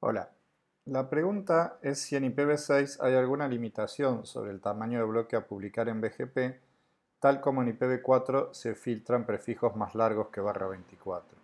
[0.00, 0.30] Hola,
[0.84, 5.48] la pregunta es si en IPv6 hay alguna limitación sobre el tamaño de bloque a
[5.48, 6.60] publicar en BGP,
[7.18, 11.36] tal como en IPv4 se filtran prefijos más largos que barra 24.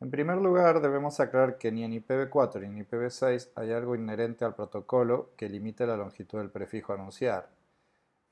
[0.00, 4.44] En primer lugar, debemos aclarar que ni en IPv4 ni en IPv6 hay algo inherente
[4.44, 7.48] al protocolo que limite la longitud del prefijo a anunciar.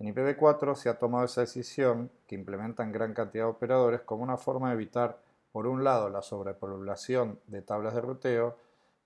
[0.00, 4.38] En IPv4 se ha tomado esa decisión, que implementan gran cantidad de operadores, como una
[4.38, 5.20] forma de evitar,
[5.52, 8.56] por un lado, la sobrepoblación de tablas de ruteo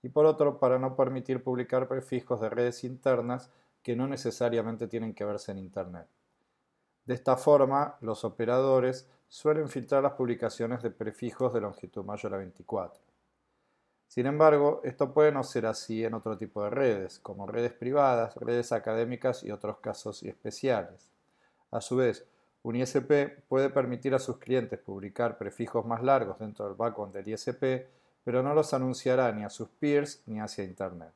[0.03, 3.49] y por otro para no permitir publicar prefijos de redes internas
[3.81, 6.07] que no necesariamente tienen que verse en Internet.
[7.05, 12.37] De esta forma, los operadores suelen filtrar las publicaciones de prefijos de longitud mayor a
[12.37, 13.01] 24.
[14.07, 18.35] Sin embargo, esto puede no ser así en otro tipo de redes, como redes privadas,
[18.35, 21.09] redes académicas y otros casos especiales.
[21.71, 22.25] A su vez,
[22.61, 27.29] un ISP puede permitir a sus clientes publicar prefijos más largos dentro del backbone del
[27.29, 27.87] ISP
[28.23, 31.13] pero no los anunciará ni a sus peers ni hacia Internet.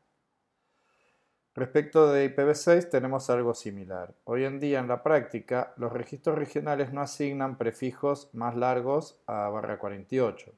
[1.58, 4.14] Respecto de IPv6 tenemos algo similar.
[4.26, 9.50] Hoy en día en la práctica los registros regionales no asignan prefijos más largos a
[9.50, 10.54] barra 48.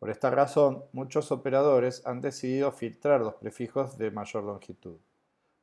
[0.00, 4.96] Por esta razón, muchos operadores han decidido filtrar los prefijos de mayor longitud.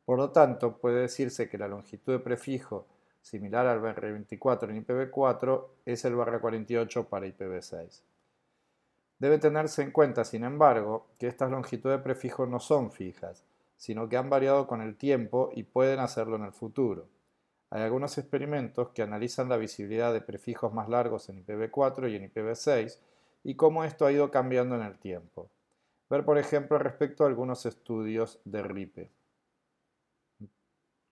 [0.05, 2.87] Por lo tanto, puede decirse que la longitud de prefijo
[3.21, 8.01] similar al barra 24 en IPv4 es el barra 48 para IPv6.
[9.23, 13.45] Debe tenerse en cuenta, sin embargo, que estas longitudes de prefijo no son fijas,
[13.77, 17.07] sino que han variado con el tiempo y pueden hacerlo en el futuro.
[17.69, 22.29] Hay algunos experimentos que analizan la visibilidad de prefijos más largos en IPv4 y en
[22.29, 22.97] IPv6
[23.45, 25.47] y cómo esto ha ido cambiando en el tiempo.
[26.09, 29.09] Ver, por ejemplo, respecto a algunos estudios de RIPE.